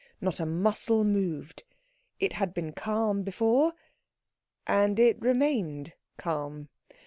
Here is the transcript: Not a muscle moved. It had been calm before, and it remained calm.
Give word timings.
Not 0.19 0.39
a 0.39 0.47
muscle 0.47 1.03
moved. 1.03 1.63
It 2.19 2.33
had 2.33 2.55
been 2.55 2.73
calm 2.73 3.21
before, 3.21 3.73
and 4.65 4.99
it 4.99 5.21
remained 5.21 5.93
calm. 6.17 6.69